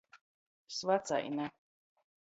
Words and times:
Svacaine. 0.77 1.47